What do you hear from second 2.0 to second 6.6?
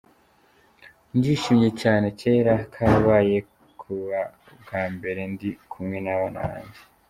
kera kabaye, kuba bwa mbere ndi kumwe n'abana